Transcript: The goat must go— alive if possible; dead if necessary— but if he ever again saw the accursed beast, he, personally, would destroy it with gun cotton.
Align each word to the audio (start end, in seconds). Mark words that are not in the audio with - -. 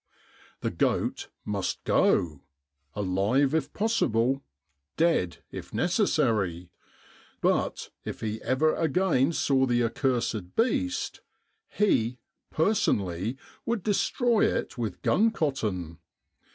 The 0.61 0.71
goat 0.71 1.29
must 1.45 1.83
go— 1.83 2.41
alive 2.95 3.53
if 3.53 3.71
possible; 3.71 4.41
dead 4.97 5.43
if 5.51 5.75
necessary— 5.75 6.71
but 7.41 7.91
if 8.03 8.21
he 8.21 8.41
ever 8.41 8.73
again 8.75 9.31
saw 9.31 9.67
the 9.67 9.83
accursed 9.83 10.55
beast, 10.55 11.21
he, 11.67 12.17
personally, 12.49 13.37
would 13.63 13.83
destroy 13.83 14.43
it 14.51 14.75
with 14.75 15.03
gun 15.03 15.29
cotton. 15.29 15.99